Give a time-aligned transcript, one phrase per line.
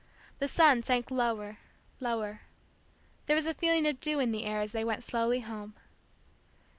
[0.39, 1.57] The sun sank lower,
[1.99, 2.41] lower.
[3.27, 5.75] There was a feeling of dew in the air as they went slowly home.